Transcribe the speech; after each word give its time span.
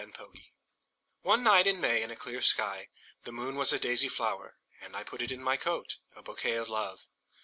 My 0.03 0.07
Flower 0.11 0.29
ONE 1.21 1.43
night 1.43 1.67
in 1.67 1.79
May 1.79 2.01
in 2.01 2.09
a 2.09 2.15
clear 2.15 2.39
skyThe 2.39 2.87
moon 3.31 3.55
was 3.55 3.71
a 3.71 3.77
daisy 3.77 4.09
flower:And! 4.09 4.95
put 5.05 5.21
it 5.21 5.31
in 5.31 5.43
my 5.43 5.57
coat,A 5.57 6.23
bouquet 6.23 6.55
of 6.55 6.69
Love! 6.69 7.05